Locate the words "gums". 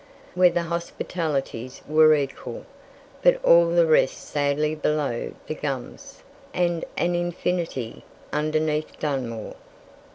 5.53-6.23